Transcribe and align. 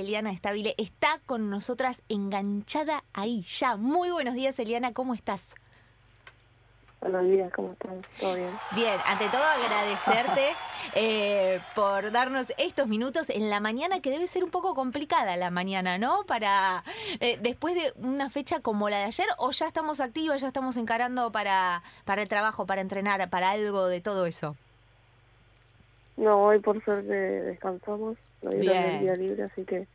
Eliana 0.00 0.30
Estabile 0.30 0.74
está 0.78 1.20
con 1.26 1.50
nosotras 1.50 2.02
enganchada 2.08 3.04
ahí 3.12 3.44
ya. 3.48 3.76
Muy 3.76 4.10
buenos 4.10 4.34
días, 4.34 4.58
Eliana, 4.58 4.92
¿cómo 4.92 5.14
estás? 5.14 5.54
Buenos 7.00 7.24
días, 7.26 7.52
¿cómo 7.52 7.72
están? 7.72 8.00
¿Todo 8.18 8.34
bien? 8.34 8.50
Bien, 8.74 8.98
ante 9.06 9.28
todo 9.28 9.42
agradecerte 9.42 10.48
eh, 10.94 11.60
por 11.74 12.10
darnos 12.10 12.52
estos 12.58 12.88
minutos 12.88 13.30
en 13.30 13.50
la 13.50 13.60
mañana, 13.60 14.00
que 14.00 14.10
debe 14.10 14.26
ser 14.26 14.42
un 14.42 14.50
poco 14.50 14.74
complicada 14.74 15.36
la 15.36 15.50
mañana, 15.50 15.96
¿no? 15.98 16.24
Para 16.26 16.82
eh, 17.20 17.38
después 17.40 17.74
de 17.76 17.92
una 18.02 18.30
fecha 18.30 18.60
como 18.60 18.88
la 18.88 18.98
de 18.98 19.04
ayer, 19.04 19.26
o 19.38 19.52
ya 19.52 19.68
estamos 19.68 20.00
activos, 20.00 20.40
ya 20.40 20.48
estamos 20.48 20.76
encarando 20.76 21.30
para, 21.30 21.82
para 22.04 22.22
el 22.22 22.28
trabajo, 22.28 22.66
para 22.66 22.80
entrenar, 22.80 23.30
para 23.30 23.50
algo 23.50 23.86
de 23.86 24.00
todo 24.00 24.26
eso. 24.26 24.56
No, 26.16 26.42
hoy 26.46 26.58
por 26.58 26.82
suerte 26.82 27.12
descansamos, 27.12 28.16
no 28.42 28.50
dieron 28.50 28.84
el 28.84 29.00
día 29.00 29.14
libre, 29.14 29.42
así 29.44 29.64
que 29.64 29.86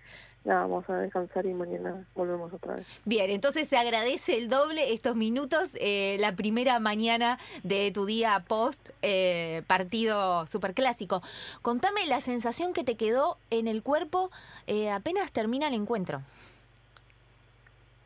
nada, 0.46 0.62
vamos 0.62 0.89
a 0.89 0.98
descansar 0.98 1.46
y 1.46 1.54
mañana 1.54 2.06
volvemos 2.15 2.54
otra 2.54 2.75
vez. 2.75 2.88
Bien, 3.06 3.29
entonces 3.29 3.68
se 3.68 3.78
agradece 3.78 4.38
el 4.38 4.50
doble 4.50 4.93
estos 4.93 5.15
minutos, 5.15 5.71
eh, 5.79 6.18
la 6.20 6.36
primera 6.36 6.79
mañana 6.79 7.39
de 7.64 7.92
tu 7.92 8.06
día 8.06 8.43
post 8.48 8.89
eh, 9.01 9.64
partido 9.68 10.46
superclásico. 10.48 11.21
Contame 11.61 12.06
la 12.07 12.21
sensación 12.21 12.74
que 12.74 12.84
te 12.84 12.96
quedó 12.96 13.37
en 13.50 13.68
el 13.68 13.84
cuerpo 13.84 14.32
eh, 14.68 14.89
apenas 14.89 15.32
termina 15.32 15.68
el 15.68 15.73
encuentro. 15.73 16.21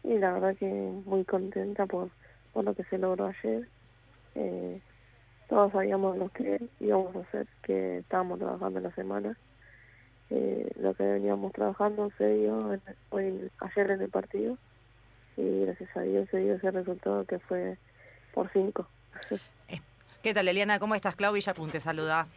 Y 0.04 0.18
la 0.18 0.34
verdad 0.34 0.56
que 0.56 0.66
muy 1.06 1.26
contenta 1.26 1.86
por, 1.86 2.10
por 2.54 2.64
lo 2.64 2.74
que 2.74 2.84
se 2.86 2.98
logró 2.98 3.26
ayer. 3.26 3.68
Eh, 4.36 4.80
todos 5.50 5.72
sabíamos 5.72 6.18
lo 6.18 6.30
que 6.30 6.62
íbamos 6.80 7.16
a 7.16 7.20
hacer, 7.20 7.48
que 7.64 8.00
estábamos 8.00 8.40
trabajando 8.40 8.80
en 8.80 8.84
la 8.84 8.96
semana 8.96 9.38
eh, 10.30 10.72
lo 10.80 10.94
que 10.94 11.04
veníamos 11.04 11.54
trabajando 11.54 12.12
se 12.18 12.28
dio 12.34 12.80
hoy, 13.10 13.50
ayer 13.60 13.92
en 13.92 14.02
el 14.02 14.10
partido 14.10 14.58
y 15.38 15.62
gracias 15.62 15.96
a 15.96 16.02
Dios 16.02 16.28
se 16.30 16.38
dio 16.38 16.56
ese 16.56 16.72
resultado 16.72 17.24
que 17.26 17.40
fue 17.40 17.78
por 18.34 18.52
cinco. 18.52 18.88
Eh, 19.70 19.80
¿Qué 20.22 20.34
tal, 20.34 20.48
Eliana? 20.48 20.80
¿Cómo 20.80 20.96
estás? 20.96 21.16
Clau 21.16 21.34
Villapun 21.34 21.70
te 21.70 21.80
saluda. 21.80 22.28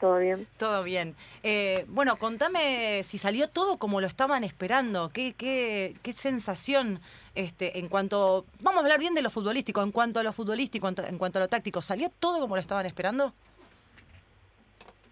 ¿Todo 0.00 0.18
bien? 0.18 0.46
Todo 0.58 0.84
bien. 0.84 1.16
Eh, 1.42 1.84
bueno, 1.88 2.16
contame 2.16 3.02
si 3.02 3.18
salió 3.18 3.48
todo 3.48 3.78
como 3.78 4.00
lo 4.00 4.06
estaban 4.06 4.44
esperando. 4.44 5.08
¿Qué, 5.08 5.32
qué, 5.32 5.96
qué 6.02 6.12
sensación 6.12 7.00
este, 7.34 7.80
en 7.80 7.88
cuanto... 7.88 8.44
Vamos 8.60 8.78
a 8.78 8.82
hablar 8.84 9.00
bien 9.00 9.14
de 9.14 9.22
lo 9.22 9.30
futbolístico. 9.30 9.82
En 9.82 9.90
cuanto 9.90 10.20
a 10.20 10.22
lo 10.22 10.32
futbolístico, 10.32 10.88
en 10.88 11.18
cuanto 11.18 11.38
a 11.38 11.42
lo 11.42 11.48
táctico, 11.48 11.82
¿salió 11.82 12.10
todo 12.10 12.38
como 12.38 12.54
lo 12.54 12.60
estaban 12.60 12.86
esperando? 12.86 13.32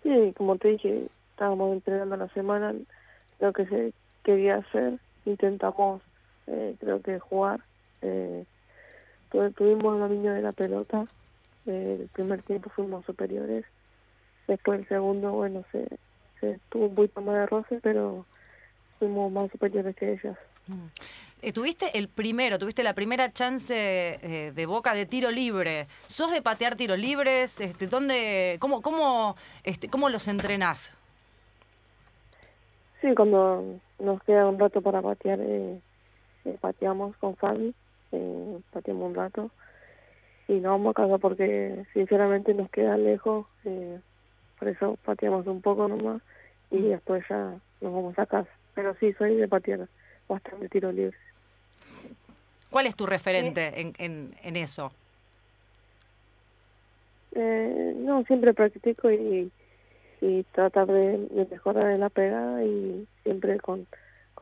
Sí, 0.05 0.33
como 0.37 0.57
te 0.57 0.69
dije, 0.69 1.09
estábamos 1.37 1.75
entrenando 1.75 2.17
la 2.17 2.29
semana 2.29 2.75
lo 3.41 3.53
que 3.53 3.67
se 3.67 3.93
quería 4.25 4.57
hacer, 4.57 4.99
intentamos 5.27 6.01
eh, 6.47 6.75
creo 6.81 7.03
que 7.03 7.19
jugar, 7.19 7.61
eh, 8.01 8.47
tuvimos 9.55 10.01
la 10.01 10.09
línea 10.09 10.33
de 10.33 10.41
la 10.41 10.53
pelota, 10.53 11.05
eh, 11.67 11.99
el 12.01 12.09
primer 12.09 12.41
tiempo 12.41 12.71
fuimos 12.71 13.05
superiores, 13.05 13.67
después 14.49 14.81
el 14.81 14.89
segundo, 14.89 15.33
bueno, 15.33 15.63
se, 15.73 15.87
se 16.41 16.59
tuvo 16.71 16.87
un 16.87 16.95
poquito 16.95 17.21
más 17.21 17.35
de 17.35 17.47
roce, 17.47 17.81
pero 17.83 18.25
fuimos 18.99 19.31
más 19.31 19.51
superiores 19.51 19.95
que 19.95 20.15
ellas. 20.15 20.39
Mm. 20.69 20.87
Eh, 21.43 21.53
tuviste 21.53 21.99
el 21.99 22.09
primero, 22.09 22.59
tuviste 22.59 22.83
la 22.83 22.95
primera 22.95 23.31
chance 23.31 23.75
de 23.75 24.67
Boca 24.67 24.95
de 24.95 25.05
tiro 25.05 25.31
libre. 25.31 25.87
¿Sos 26.07 26.33
de 26.33 26.41
patear 26.41 26.77
tiros 26.77 26.99
libres? 26.99 27.61
Este, 27.61 27.89
¿dónde, 27.89 28.57
cómo, 28.59 28.81
cómo, 28.81 29.37
este, 29.63 29.91
¿Cómo 29.91 30.09
los 30.09 30.29
entrenás? 30.29 30.97
Sí, 33.07 33.15
cuando 33.15 33.79
nos 34.01 34.21
queda 34.25 34.49
un 34.49 34.59
rato 34.59 34.81
para 34.81 35.01
patear, 35.01 35.39
eh, 35.41 35.79
eh, 36.45 36.59
pateamos 36.61 37.17
con 37.19 37.37
Fabi, 37.37 37.73
eh, 38.11 38.59
pateamos 38.73 39.11
un 39.11 39.15
rato 39.15 39.51
y 40.49 40.55
no 40.55 40.71
vamos 40.71 40.91
a 40.91 41.03
casa 41.03 41.19
porque 41.19 41.85
sinceramente 41.93 42.53
nos 42.53 42.69
queda 42.69 42.97
lejos, 42.97 43.47
eh, 43.65 44.01
por 44.59 44.67
eso 44.67 44.99
pateamos 45.05 45.47
un 45.47 45.63
poco 45.63 45.87
nomás 45.87 46.21
y 46.73 46.79
mm. 46.79 46.89
después 46.89 47.25
ya 47.31 47.55
nos 47.81 47.95
vamos 47.95 48.19
a 48.19 48.27
casa. 48.27 48.51
Pero 48.75 48.93
sí, 48.99 49.13
soy 49.13 49.37
de 49.37 49.47
patear 49.47 49.87
bastante 50.27 50.69
tiro 50.69 50.91
libre. 50.91 51.17
¿Cuál 52.71 52.87
es 52.87 52.97
tu 52.97 53.07
referente 53.07 53.83
en, 53.83 53.93
en, 53.99 54.35
en 54.43 54.57
eso? 54.57 54.91
Eh, 57.37 57.95
no, 57.99 58.25
siempre 58.25 58.53
practico 58.53 59.13
y 59.13 59.49
y 60.21 60.43
tratar 60.45 60.87
de, 60.87 61.47
mejorar 61.51 61.91
en 61.91 62.01
la 62.01 62.11
pegada 62.11 62.65
y 62.65 63.07
siempre 63.23 63.59
con, 63.61 63.87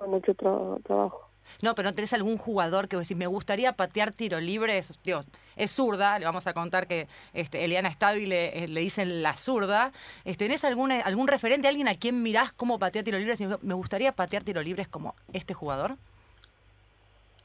mucho 0.07 0.35
trabajo. 0.35 1.31
No, 1.63 1.75
pero 1.75 1.89
¿no 1.89 1.95
tenés 1.95 2.13
algún 2.13 2.37
jugador 2.37 2.89
que 2.89 2.97
vos 2.97 3.07
decís, 3.07 3.17
me 3.17 3.27
gustaría 3.27 3.73
patear 3.75 4.13
tiro 4.13 4.41
libre? 4.41 4.79
Es, 4.79 4.99
Dios, 5.05 5.29
es 5.57 5.71
zurda, 5.71 6.19
le 6.19 6.25
vamos 6.25 6.47
a 6.47 6.55
contar 6.55 6.87
que 6.87 7.07
este, 7.33 7.65
Eliana 7.65 7.89
Estable 7.89 8.65
eh, 8.65 8.69
le 8.69 8.81
dicen 8.81 9.23
la 9.23 9.35
zurda. 9.35 9.93
Este, 10.25 10.47
¿Tenés 10.47 10.65
algún, 10.65 10.91
algún 10.93 11.29
referente, 11.29 11.69
alguien 11.69 11.89
a 11.89 11.95
quien 11.95 12.23
mirás 12.23 12.53
cómo 12.53 12.79
patea 12.79 13.03
tiro 13.03 13.19
libre? 13.19 13.35
Me 13.63 13.75
gustaría 13.75 14.13
patear 14.13 14.43
tiro 14.43 14.63
libres 14.63 14.89
como 14.89 15.15
este 15.33 15.55
jugador. 15.55 15.97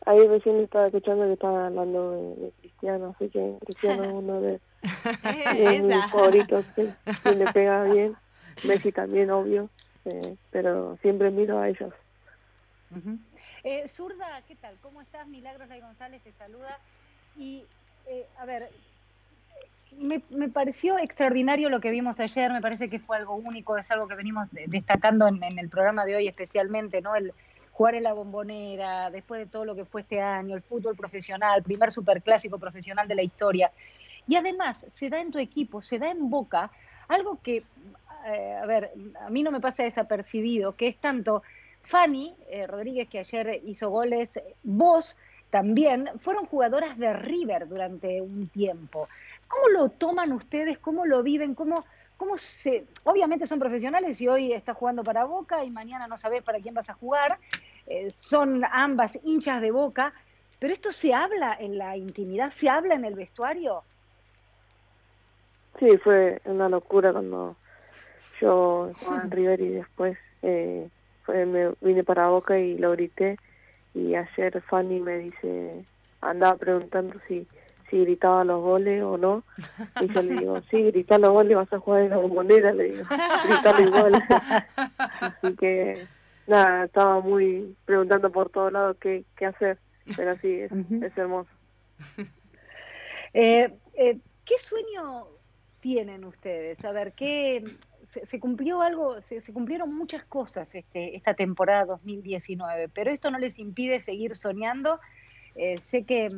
Ahí 0.06 0.28
recién 0.28 0.60
estaba 0.60 0.86
escuchando 0.86 1.26
que 1.26 1.34
estaba 1.34 1.68
hablando 1.68 2.12
de, 2.12 2.52
Cristiano, 2.62 3.16
así 3.16 3.30
que 3.30 3.58
Cristiano 3.66 4.04
es 4.04 4.12
uno 4.12 4.42
de, 4.42 4.60
mis 5.84 6.06
favoritos, 6.12 6.66
que 6.76 7.36
le 7.36 7.52
pega 7.52 7.84
bien. 7.84 8.16
Messi 8.64 8.92
también, 8.92 9.30
obvio, 9.32 9.70
eh, 10.06 10.36
pero 10.52 10.98
siempre 11.02 11.32
miro 11.32 11.60
a 11.60 11.70
ellos. 11.70 11.94
eh, 13.64 13.88
Zurda, 13.88 14.42
¿qué 14.48 14.56
tal? 14.56 14.76
¿Cómo 14.82 15.02
estás? 15.02 15.28
Milagros 15.28 15.70
Lay 15.70 15.82
González 15.82 16.22
te 16.24 16.32
saluda. 16.32 16.80
Y, 17.38 17.64
eh, 18.08 18.26
a 18.38 18.46
ver, 18.46 18.70
me, 19.98 20.22
me, 20.30 20.50
pareció 20.50 20.98
extraordinario 20.98 21.70
lo 21.70 21.80
que 21.80 21.92
vimos 21.92 22.20
ayer, 22.20 22.52
me 22.52 22.62
parece 22.62 22.90
que 22.90 23.00
fue 23.00 23.18
algo 23.18 23.36
único, 23.36 23.78
es 23.78 23.90
algo 23.92 24.08
que 24.08 24.16
venimos 24.16 24.50
destacando 24.52 25.28
en, 25.28 25.44
en, 25.44 25.58
el 25.60 25.70
programa 25.70 26.06
de 26.06 26.16
hoy 26.16 26.28
especialmente, 26.28 27.02
¿no? 27.02 27.16
El 27.16 27.34
jugar 27.80 27.96
en 27.96 28.04
la 28.04 28.12
bombonera, 28.12 29.10
después 29.10 29.40
de 29.40 29.46
todo 29.46 29.64
lo 29.64 29.74
que 29.74 29.86
fue 29.86 30.02
este 30.02 30.22
año, 30.22 30.54
el 30.54 30.62
fútbol 30.62 30.98
profesional, 30.98 31.64
primer 31.64 31.94
superclásico 31.94 32.60
profesional 32.60 33.08
de 33.08 33.16
la 33.16 33.24
historia. 33.24 33.72
Y 34.28 34.36
además 34.36 34.86
se 34.90 35.10
da 35.10 35.22
en 35.22 35.32
tu 35.32 35.40
equipo, 35.40 35.82
se 35.82 35.98
da 35.98 36.12
en 36.12 36.30
Boca, 36.30 36.72
algo 37.08 37.40
que 37.42 37.64
eh, 38.28 38.60
a 38.62 38.66
ver, 38.66 38.92
a 39.26 39.30
mí 39.30 39.44
no 39.44 39.52
me 39.52 39.62
pasa 39.62 39.84
desapercibido, 39.84 40.76
que 40.76 40.90
es 40.90 40.98
tanto 40.98 41.42
Fanny 41.84 42.36
eh, 42.50 42.68
Rodríguez, 42.68 43.08
que 43.08 43.20
ayer 43.20 43.62
hizo 43.64 43.90
goles, 43.90 44.42
vos 44.64 45.18
también, 45.50 46.10
fueron 46.20 46.48
jugadoras 46.48 46.98
de 46.98 47.14
River 47.14 47.70
durante 47.70 48.22
un 48.22 48.48
tiempo. 48.48 49.08
¿Cómo 49.48 49.70
lo 49.70 49.88
toman 49.88 50.34
ustedes? 50.34 50.80
¿Cómo 50.80 51.06
lo 51.06 51.24
viven? 51.24 51.56
¿Cómo, 51.56 51.86
cómo 52.18 52.38
se...? 52.38 52.86
Obviamente 53.06 53.48
son 53.48 53.58
profesionales 53.58 54.20
y 54.20 54.28
hoy 54.28 54.52
está 54.52 54.74
jugando 54.74 55.02
para 55.02 55.24
Boca 55.24 55.64
y 55.64 55.72
mañana 55.72 56.10
no 56.10 56.18
sabes 56.18 56.44
para 56.44 56.60
quién 56.60 56.76
vas 56.76 56.90
a 56.90 56.94
jugar. 56.94 57.40
Eh, 57.90 58.10
son 58.12 58.64
ambas 58.72 59.20
hinchas 59.24 59.62
de 59.62 59.72
Boca, 59.72 60.14
pero 60.60 60.74
esto 60.74 60.92
se 60.92 61.14
habla 61.14 61.58
en 61.60 61.78
la 61.78 61.98
intimidad, 61.98 62.52
se 62.52 62.70
habla 62.70 62.96
en 62.96 63.04
el 63.04 63.16
vestuario. 63.16 63.84
Sí, 65.80 65.98
fue 65.98 66.42
una 66.46 66.70
locura 66.70 67.12
cuando 67.12 67.56
yo 68.40 68.92
Juan 69.04 69.32
River 69.32 69.60
y 69.62 69.70
después 69.70 70.18
eh, 70.44 70.88
me 71.28 71.72
vine 71.82 72.04
para 72.04 72.30
Boca 72.30 72.60
y 72.60 72.78
lo 72.78 72.92
grité 72.92 73.38
y 73.96 74.14
ayer 74.14 74.62
Fanny 74.62 75.00
me 75.00 75.18
dice, 75.18 75.84
andaba 76.22 76.58
preguntando 76.58 77.20
si 77.28 77.48
si 77.90 78.02
gritaba 78.02 78.44
los 78.44 78.62
goles 78.62 79.04
o 79.04 79.18
no 79.18 79.44
y 80.00 80.14
yo 80.14 80.22
le 80.22 80.36
digo, 80.36 80.62
sí, 80.70 80.84
grita 80.84 81.18
los 81.18 81.32
goles 81.32 81.58
vas 81.58 81.74
a 81.74 81.80
jugar 81.80 82.04
en 82.04 82.10
la 82.12 82.18
bombonera, 82.18 82.72
le 82.72 82.84
digo, 82.92 83.04
grita 83.46 83.80
los 83.80 83.92
goles. 83.92 84.24
Así 84.98 85.56
que 85.56 86.08
nada, 86.50 86.86
estaba 86.86 87.22
muy 87.22 87.76
preguntando 87.86 88.32
por 88.32 88.50
todos 88.50 88.72
lados 88.72 88.98
qué, 89.00 89.24
qué 89.38 89.46
hacer, 89.46 89.80
pero 90.16 90.36
sí, 90.38 90.62
es, 90.62 90.72
es 90.72 91.18
hermoso. 91.18 91.50
Eh, 93.32 93.72
eh, 93.94 94.18
¿Qué 94.44 94.58
sueño 94.58 95.28
tienen 95.82 96.26
ustedes? 96.26 96.84
A 96.84 96.92
ver, 96.92 97.14
¿qué, 97.14 97.64
se, 98.04 98.40
cumplió 98.40 98.82
algo, 98.82 99.22
se, 99.22 99.54
cumplieron 99.54 99.94
muchas 99.94 100.24
cosas 100.26 100.74
este, 100.74 101.16
esta 101.16 101.34
temporada 101.34 101.86
2019, 101.86 102.90
pero 102.90 103.12
esto 103.12 103.30
no 103.30 103.38
les 103.38 103.60
impide 103.60 104.02
seguir 104.02 104.36
soñando. 104.36 105.00
Eh, 105.56 105.78
sé 105.78 106.04
que, 106.04 106.30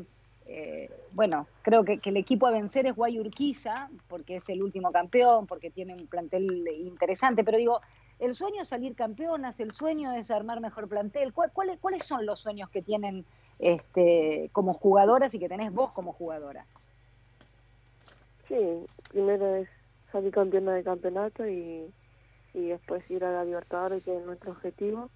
eh, 0.48 0.90
bueno, 1.14 1.48
creo 1.62 1.84
que, 1.84 2.00
el 2.04 2.18
equipo 2.18 2.48
a 2.48 2.52
vencer 2.52 2.86
es 2.88 2.96
Guayurquiza, 2.96 3.90
porque 4.08 4.38
es 4.38 4.50
el 4.50 4.62
último 4.64 4.92
campeón, 4.92 5.48
porque 5.48 5.70
tiene 5.70 5.94
un 5.94 6.08
plantel 6.08 6.68
interesante, 6.76 7.44
pero 7.44 7.58
digo, 7.58 7.82
el 8.22 8.36
sueño 8.36 8.62
es 8.62 8.68
salir 8.68 8.96
campeonas, 8.96 9.60
el 9.60 9.72
sueño 9.72 10.14
es 10.14 10.30
armar 10.30 10.62
mejor 10.62 10.88
plantel. 10.88 11.34
¿Cuáles, 11.34 11.80
cuáles 11.80 12.04
son 12.06 12.26
los 12.28 12.40
sueños 12.40 12.70
que 12.70 12.84
tienen 12.84 13.26
este, 13.58 14.50
como 14.54 14.76
jugadoras 14.76 15.34
y 15.34 15.40
que 15.40 15.50
tenés 15.50 15.74
vos 15.74 15.92
como 15.92 16.14
jugadora? 16.14 16.68
Sí, 18.48 18.86
primero 19.10 19.56
es 19.56 19.68
salir 20.12 20.32
campeona 20.32 20.74
de 20.74 20.84
campeonato 20.84 21.48
y, 21.48 21.92
y 22.54 22.68
después 22.68 23.10
ir 23.10 23.26
a 23.26 23.32
la 23.32 23.44
Libertadores, 23.44 24.04
que 24.04 24.16
es 24.16 24.24
nuestro 24.24 24.52
objetivo. 24.52 25.10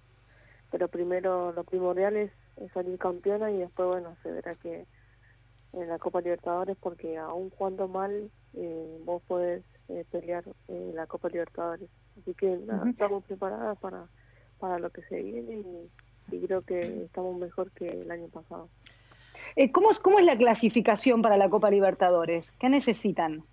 Pero 0.72 0.88
primero 0.88 1.52
lo 1.52 1.62
primordial 1.62 2.16
es, 2.16 2.32
salir 2.74 2.98
campeona 2.98 3.52
y 3.52 3.58
después, 3.58 3.88
bueno, 3.88 4.16
se 4.24 4.32
verá 4.32 4.56
que 4.56 4.84
en 5.74 5.88
la 5.88 6.00
Copa 6.00 6.20
Libertadores, 6.20 6.76
porque 6.80 7.18
aún 7.18 7.50
cuando 7.50 7.86
mal, 7.86 8.32
eh, 8.54 8.98
vos 9.04 9.22
podés 9.28 9.62
eh, 9.88 10.04
pelear 10.10 10.42
en 10.66 10.96
la 10.96 11.06
Copa 11.06 11.28
Libertadores. 11.28 11.88
Así 12.20 12.34
que 12.34 12.58
estamos 12.88 13.24
preparadas 13.24 13.78
para, 13.78 14.06
para 14.58 14.78
lo 14.78 14.90
que 14.90 15.02
se 15.02 15.22
viene 15.22 15.62
y, 16.30 16.38
creo 16.46 16.62
que 16.62 17.04
estamos 17.04 17.38
mejor 17.38 17.70
que 17.70 17.88
el 17.88 18.10
año 18.10 18.28
pasado. 18.28 18.68
Eh, 19.54 19.70
¿cómo, 19.70 19.90
es, 19.90 20.00
¿Cómo 20.00 20.18
es 20.18 20.24
la 20.24 20.36
clasificación 20.36 21.22
para 21.22 21.36
la 21.36 21.48
Copa 21.48 21.70
Libertadores? 21.70 22.52
¿Qué 22.58 22.68
necesitan? 22.68 23.44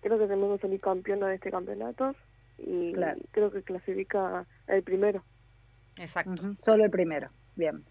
Creo 0.00 0.18
que 0.18 0.26
tenemos 0.26 0.56
que 0.56 0.66
salir 0.66 0.80
campeona 0.80 1.28
de 1.28 1.36
este 1.36 1.50
campeonato 1.50 2.14
y 2.58 2.92
creo 3.30 3.50
que 3.50 3.62
clasifica 3.62 4.46
el 4.66 4.82
primero. 4.82 5.22
Exacto. 5.96 6.54
Solo 6.62 6.84
el 6.84 6.90
primero. 6.90 7.30
Bien. 7.56 7.84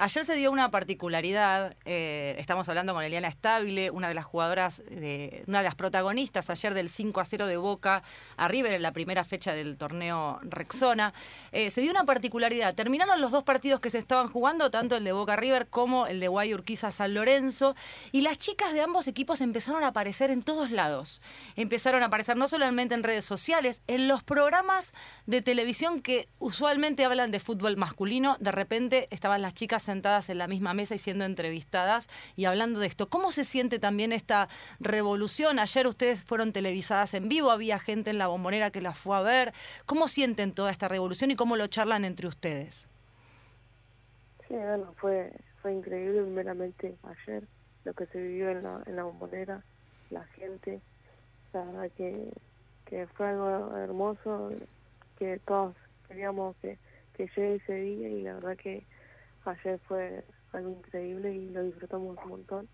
Ayer 0.00 0.24
se 0.24 0.36
dio 0.36 0.52
una 0.52 0.70
particularidad, 0.70 1.74
eh, 1.84 2.36
estamos 2.38 2.68
hablando 2.68 2.94
con 2.94 3.02
Eliana 3.02 3.26
Estable, 3.26 3.90
una 3.90 4.06
de 4.06 4.14
las 4.14 4.24
jugadoras, 4.24 4.80
de, 4.88 5.42
una 5.48 5.58
de 5.58 5.64
las 5.64 5.74
protagonistas 5.74 6.48
ayer 6.50 6.72
del 6.72 6.88
5 6.88 7.18
a 7.20 7.24
0 7.24 7.46
de 7.48 7.56
Boca 7.56 8.04
a 8.36 8.46
River 8.46 8.74
en 8.74 8.82
la 8.82 8.92
primera 8.92 9.24
fecha 9.24 9.54
del 9.54 9.76
torneo 9.76 10.38
Rexona. 10.42 11.12
Eh, 11.50 11.72
se 11.72 11.80
dio 11.80 11.90
una 11.90 12.04
particularidad, 12.04 12.76
terminaron 12.76 13.20
los 13.20 13.32
dos 13.32 13.42
partidos 13.42 13.80
que 13.80 13.90
se 13.90 13.98
estaban 13.98 14.28
jugando, 14.28 14.70
tanto 14.70 14.94
el 14.94 15.02
de 15.02 15.10
Boca 15.10 15.34
River 15.34 15.66
como 15.66 16.06
el 16.06 16.20
de 16.20 16.28
Guay 16.28 16.54
Urquiza 16.54 16.92
San 16.92 17.12
Lorenzo, 17.12 17.74
y 18.12 18.20
las 18.20 18.38
chicas 18.38 18.72
de 18.72 18.82
ambos 18.82 19.08
equipos 19.08 19.40
empezaron 19.40 19.82
a 19.82 19.88
aparecer 19.88 20.30
en 20.30 20.42
todos 20.42 20.70
lados. 20.70 21.20
Empezaron 21.56 22.04
a 22.04 22.06
aparecer 22.06 22.36
no 22.36 22.46
solamente 22.46 22.94
en 22.94 23.02
redes 23.02 23.24
sociales, 23.24 23.82
en 23.88 24.06
los 24.06 24.22
programas 24.22 24.92
de 25.26 25.42
televisión 25.42 26.02
que 26.02 26.28
usualmente 26.38 27.04
hablan 27.04 27.32
de 27.32 27.40
fútbol 27.40 27.76
masculino, 27.76 28.36
de 28.38 28.52
repente 28.52 29.08
estaban 29.10 29.42
las 29.42 29.54
chicas 29.54 29.87
sentadas 29.88 30.28
en 30.28 30.36
la 30.36 30.46
misma 30.46 30.74
mesa 30.74 30.94
y 30.94 30.98
siendo 30.98 31.24
entrevistadas 31.24 32.08
y 32.36 32.44
hablando 32.44 32.78
de 32.78 32.88
esto. 32.88 33.08
¿Cómo 33.08 33.32
se 33.32 33.42
siente 33.42 33.78
también 33.78 34.12
esta 34.12 34.50
revolución? 34.80 35.58
Ayer 35.58 35.86
ustedes 35.86 36.22
fueron 36.22 36.52
televisadas 36.52 37.14
en 37.14 37.30
vivo, 37.30 37.50
había 37.50 37.78
gente 37.78 38.10
en 38.10 38.18
la 38.18 38.26
bombonera 38.26 38.70
que 38.70 38.82
las 38.82 38.98
fue 38.98 39.16
a 39.16 39.22
ver. 39.22 39.54
¿Cómo 39.86 40.06
sienten 40.08 40.52
toda 40.52 40.70
esta 40.70 40.88
revolución 40.88 41.30
y 41.30 41.36
cómo 41.36 41.56
lo 41.56 41.66
charlan 41.68 42.04
entre 42.04 42.26
ustedes? 42.26 42.86
Sí, 44.46 44.54
bueno, 44.54 44.92
fue, 44.98 45.32
fue 45.62 45.72
increíble 45.72 46.20
primeramente 46.20 46.94
ayer 47.04 47.44
lo 47.84 47.94
que 47.94 48.04
se 48.08 48.20
vivió 48.20 48.50
en 48.50 48.62
la, 48.62 48.82
en 48.84 48.96
la 48.96 49.04
bombonera, 49.04 49.62
la 50.10 50.24
gente, 50.24 50.82
la 51.54 51.64
verdad 51.64 51.90
que, 51.96 52.28
que 52.84 53.06
fue 53.06 53.28
algo 53.28 53.74
hermoso, 53.74 54.50
que 55.18 55.40
todos 55.46 55.74
queríamos 56.06 56.54
que, 56.60 56.76
que 57.14 57.30
llegue 57.34 57.54
ese 57.54 57.74
día 57.74 58.08
y 58.08 58.22
la 58.22 58.34
verdad 58.34 58.56
que 58.58 58.84
ayer 59.44 59.78
fue 59.80 60.24
algo 60.52 60.70
increíble 60.70 61.34
y 61.34 61.50
lo 61.50 61.62
disfrutamos 61.62 62.16
un 62.24 62.30
montón. 62.30 62.68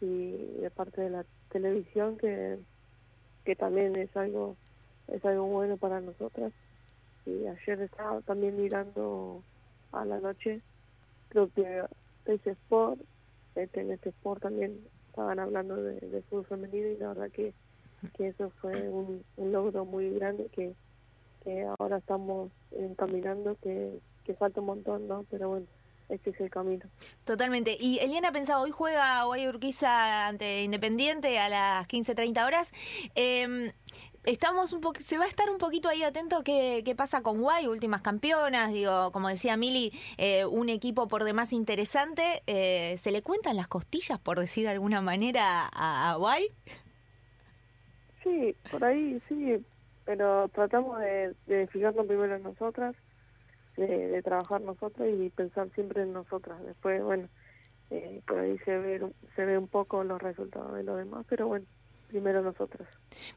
Y 0.00 0.32
de 0.60 0.70
parte 0.70 1.00
de 1.02 1.10
la 1.10 1.24
televisión 1.50 2.16
que 2.16 2.58
que 3.44 3.54
también 3.54 3.94
es 3.96 4.14
algo 4.16 4.56
es 5.08 5.24
algo 5.24 5.44
bueno 5.46 5.76
para 5.76 6.00
nosotras. 6.00 6.52
Y 7.26 7.46
ayer 7.46 7.80
estaba 7.80 8.20
también 8.22 8.56
mirando 8.56 9.42
a 9.92 10.04
la 10.04 10.18
noche 10.20 10.62
creo 11.28 11.50
que 11.52 11.82
ese 12.26 12.50
sport 12.50 13.00
este, 13.54 13.80
en 13.80 13.92
este 13.92 14.10
sport 14.10 14.42
también 14.42 14.78
estaban 15.08 15.38
hablando 15.38 15.76
de, 15.76 16.00
de 16.00 16.22
fútbol 16.22 16.46
femenino 16.46 16.88
y 16.88 16.96
la 16.96 17.08
verdad 17.08 17.30
que, 17.30 17.52
que 18.16 18.28
eso 18.28 18.50
fue 18.60 18.88
un, 18.88 19.24
un 19.36 19.52
logro 19.52 19.84
muy 19.84 20.10
grande 20.10 20.46
que, 20.52 20.74
que 21.42 21.66
ahora 21.78 21.98
estamos 21.98 22.50
encaminando 22.72 23.56
que, 23.62 23.98
que 24.24 24.34
falta 24.34 24.60
un 24.60 24.66
montón 24.66 25.06
no 25.06 25.24
pero 25.30 25.50
bueno 25.50 25.66
este 26.08 26.30
es 26.30 26.40
el 26.40 26.50
camino. 26.50 26.84
Totalmente. 27.24 27.76
Y 27.78 27.98
Eliana 27.98 28.32
pensaba, 28.32 28.60
hoy 28.60 28.70
juega 28.70 29.24
Guay 29.24 29.48
Urquiza 29.48 30.26
ante 30.28 30.62
Independiente 30.62 31.38
a 31.38 31.48
las 31.48 31.88
15.30 31.88 32.46
horas. 32.46 32.72
Eh, 33.14 33.72
estamos 34.24 34.72
un 34.72 34.80
poco, 34.80 35.00
se 35.00 35.18
va 35.18 35.24
a 35.24 35.28
estar 35.28 35.50
un 35.50 35.58
poquito 35.58 35.88
ahí 35.88 36.02
atento 36.02 36.42
qué, 36.42 36.82
qué 36.84 36.94
pasa 36.94 37.22
con 37.22 37.40
Guay, 37.40 37.66
últimas 37.66 38.02
campeonas, 38.02 38.72
digo, 38.72 39.12
como 39.12 39.28
decía 39.28 39.56
Mili, 39.56 39.92
eh, 40.18 40.44
un 40.46 40.68
equipo 40.68 41.08
por 41.08 41.24
demás 41.24 41.52
interesante. 41.52 42.42
Eh, 42.46 42.96
¿Se 42.98 43.10
le 43.10 43.22
cuentan 43.22 43.56
las 43.56 43.68
costillas, 43.68 44.18
por 44.18 44.38
decir 44.38 44.64
de 44.64 44.70
alguna 44.70 45.00
manera, 45.00 45.68
a, 45.72 46.16
Guay? 46.16 46.48
Sí, 48.22 48.56
por 48.70 48.84
ahí 48.84 49.20
sí, 49.28 49.56
pero 50.04 50.48
tratamos 50.48 50.98
de, 51.00 51.34
de 51.46 51.66
fijarnos 51.68 52.06
primero 52.06 52.34
en 52.34 52.42
nosotras 52.42 52.94
de, 53.76 54.22
trabajar 54.22 54.60
nosotros 54.60 55.08
y 55.08 55.30
pensar 55.30 55.70
siempre 55.74 56.02
en 56.02 56.12
nosotras. 56.12 56.62
Después, 56.64 57.02
bueno, 57.02 57.28
eh, 57.90 58.22
por 58.26 58.38
ahí 58.38 58.58
se 58.58 58.78
ve, 58.78 59.12
se 59.36 59.44
ve 59.44 59.58
un 59.58 59.68
poco 59.68 60.04
los 60.04 60.20
resultados 60.20 60.74
de 60.74 60.84
los 60.84 60.98
demás, 60.98 61.26
pero 61.28 61.48
bueno, 61.48 61.66
primero 62.14 62.42
nosotros. 62.42 62.86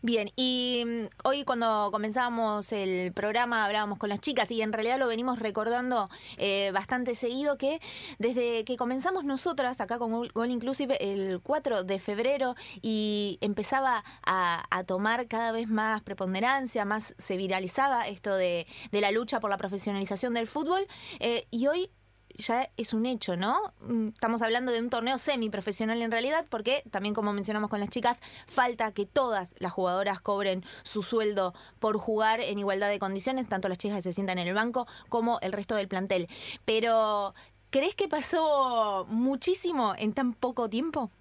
Bien, 0.04 0.30
y 0.36 0.84
mm, 0.86 1.28
hoy 1.28 1.44
cuando 1.44 1.90
comenzamos 1.92 2.72
el 2.72 3.12
programa 3.12 3.66
hablábamos 3.66 3.98
con 3.98 4.10
las 4.10 4.20
chicas 4.20 4.52
y 4.52 4.62
en 4.62 4.72
realidad 4.72 5.00
lo 5.00 5.08
venimos 5.08 5.40
recordando 5.40 6.12
eh, 6.38 6.70
bastante 6.76 7.16
seguido 7.16 7.58
que 7.58 7.82
desde 8.20 8.66
que 8.66 8.78
comenzamos 8.78 9.26
nosotras 9.26 9.82
acá 9.82 9.98
con 9.98 10.12
Gol 10.12 10.52
Inclusive 10.52 10.96
el 11.12 11.42
4 11.42 11.86
de 11.86 11.98
febrero 11.98 12.54
y 12.84 13.40
empezaba 13.42 14.04
a, 14.24 14.64
tomar 14.86 15.28
cada 15.28 15.52
vez 15.52 15.68
más 15.68 16.04
preponderancia, 16.04 16.86
más 16.86 17.16
se 17.18 17.36
viralizaba 17.36 18.08
esto 18.08 18.36
de, 18.36 18.68
de 18.92 19.02
la 19.02 19.10
lucha 19.10 19.40
por 19.40 19.50
la 19.50 19.58
profesionalización 19.58 20.36
del 20.36 20.46
fútbol 20.46 20.86
eh, 21.20 21.48
y 21.50 21.66
hoy 21.66 21.90
ya 22.38 22.70
es 22.78 22.94
un 22.94 23.06
hecho, 23.06 23.36
¿no? 23.36 23.56
Mm, 23.82 24.10
estamos 24.10 24.42
hablando 24.42 24.72
de 24.72 24.80
un 24.80 24.90
torneo 24.90 25.18
semiprofesional 25.18 26.02
en 26.02 26.12
realidad, 26.12 26.46
porque 26.50 26.84
también 26.92 27.14
como 27.14 27.34
mencionamos 27.34 27.70
con 27.70 27.80
las 27.80 27.90
chicas, 27.90 28.22
falta 28.48 28.92
que 28.92 29.06
todas 29.06 29.56
las 29.60 29.72
jugadoras 29.72 30.22
cobren 30.22 30.64
su 30.84 31.04
sueldo 31.04 31.54
por 31.80 31.98
jugar 31.98 32.40
en 32.42 32.60
igualdad 32.60 32.90
de 32.90 33.00
condiciones, 33.00 33.50
tanto 33.50 33.70
las 33.70 33.78
chicas 33.78 33.98
que 33.98 34.04
se 34.04 34.14
sientan 34.14 34.38
en 34.38 34.48
el 34.48 34.54
banco 34.54 34.88
como 35.10 35.40
el 35.42 35.52
resto 35.52 35.76
del 35.76 35.88
plantel. 35.88 36.28
Pero, 36.66 37.34
¿crees 37.70 37.96
que 37.96 38.08
pasó 38.08 39.06
muchísimo 39.10 39.94
en 39.98 40.14
tan 40.14 40.34
poco 40.34 40.70
tiempo? 40.70 41.12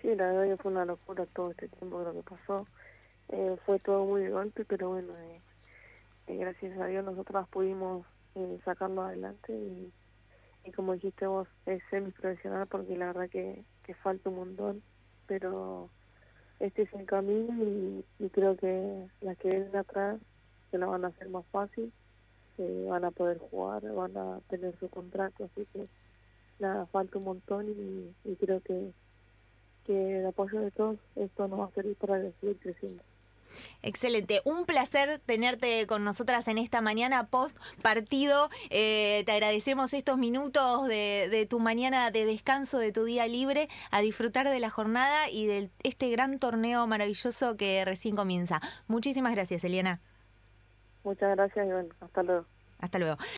Sí, 0.00 0.08
la 0.16 0.32
verdad 0.32 0.56
que 0.56 0.62
fue 0.62 0.72
una 0.72 0.84
locura 0.84 1.26
todo 1.26 1.52
este 1.52 1.68
tiempo 1.68 2.02
lo 2.02 2.12
que 2.12 2.22
pasó. 2.22 2.66
Eh, 3.28 3.56
fue 3.64 3.78
todo 3.78 4.04
muy 4.04 4.28
golpe, 4.28 4.64
pero 4.64 4.90
bueno, 4.90 5.16
eh, 5.16 5.40
eh, 6.26 6.36
gracias 6.36 6.78
a 6.78 6.86
Dios 6.86 7.04
nosotras 7.04 7.48
pudimos 7.48 8.04
eh, 8.34 8.58
sacarlo 8.64 9.02
adelante 9.02 9.52
y, 9.52 9.92
y, 10.64 10.72
como 10.72 10.94
dijiste 10.94 11.26
vos, 11.26 11.48
es 11.66 11.82
semi-profesional 11.90 12.66
porque 12.66 12.96
la 12.96 13.06
verdad 13.06 13.28
que, 13.28 13.62
que 13.84 13.94
falta 13.94 14.30
un 14.30 14.36
montón, 14.36 14.82
pero 15.26 15.88
este 16.60 16.82
es 16.82 16.92
el 16.94 17.06
camino 17.06 17.52
y, 18.18 18.28
creo 18.30 18.56
que 18.56 19.06
las 19.20 19.36
que 19.38 19.48
vienen 19.48 19.76
atrás 19.76 20.20
se 20.70 20.78
la 20.78 20.86
van 20.86 21.04
a 21.04 21.08
hacer 21.08 21.28
más 21.28 21.44
fácil, 21.46 21.92
eh, 22.58 22.86
van 22.88 23.04
a 23.04 23.10
poder 23.10 23.38
jugar, 23.38 23.82
van 23.92 24.16
a 24.16 24.40
tener 24.48 24.78
su 24.78 24.88
contrato, 24.88 25.44
así 25.44 25.66
que 25.72 25.86
nada, 26.58 26.86
falta 26.86 27.18
un 27.18 27.24
montón 27.24 27.68
y, 27.68 28.14
y 28.24 28.36
creo 28.36 28.60
que, 28.60 28.92
que 29.84 30.20
el 30.20 30.26
apoyo 30.26 30.60
de 30.60 30.70
todos 30.70 30.98
esto 31.16 31.48
nos 31.48 31.60
va 31.60 31.64
a 31.66 31.70
servir 31.72 31.96
para 31.96 32.20
seguir 32.40 32.58
creciendo. 32.58 33.02
Excelente, 33.82 34.40
un 34.44 34.64
placer 34.64 35.20
tenerte 35.24 35.86
con 35.86 36.04
nosotras 36.04 36.46
en 36.48 36.58
esta 36.58 36.80
mañana 36.80 37.26
post 37.26 37.56
partido. 37.82 38.48
Eh, 38.70 39.22
te 39.26 39.32
agradecemos 39.32 39.92
estos 39.94 40.18
minutos 40.18 40.86
de, 40.86 41.46
tu 41.48 41.58
mañana 41.58 42.10
de 42.10 42.24
descanso, 42.24 42.78
de 42.78 42.92
tu 42.92 43.04
día 43.04 43.26
libre, 43.26 43.68
a 43.90 44.00
disfrutar 44.00 44.48
de 44.48 44.60
la 44.60 44.70
jornada 44.70 45.28
y 45.30 45.46
de 45.46 45.70
este 45.82 46.10
gran 46.10 46.38
torneo 46.38 46.86
maravilloso 46.86 47.56
que 47.56 47.84
recién 47.84 48.16
comienza. 48.16 48.60
Muchísimas 48.86 49.32
gracias, 49.34 49.64
Eliana. 49.64 50.00
Muchas 51.04 51.34
gracias 51.36 51.66
y 51.66 51.70
bueno, 51.72 51.94
hasta 52.00 52.22
luego. 52.22 52.46
Hasta 52.78 52.98
luego. 52.98 53.16